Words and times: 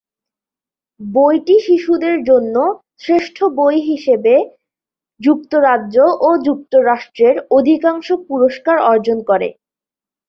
বইটি 0.99 1.55
শিশুদের 1.65 2.17
জন্য 2.23 2.55
শ্রেষ্ঠ 2.97 3.37
বই 3.57 3.77
হিসেবে 3.89 4.33
যুক্তরাজ্য 5.21 5.95
ও 6.19 6.29
যুক্তরাষ্ট্রের 6.47 7.35
অধিকাংশ 7.51 8.07
পুরস্কার 8.27 8.77
অর্জন 8.91 9.17
করে। 9.29 9.49